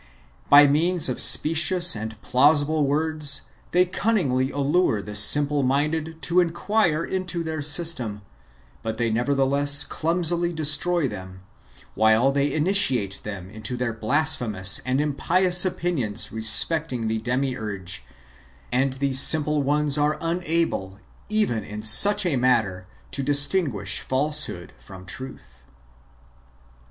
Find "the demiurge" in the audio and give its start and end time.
17.07-17.99